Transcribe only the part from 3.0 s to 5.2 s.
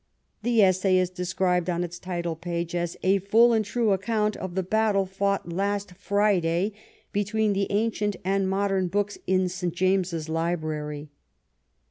A full and true account of the battle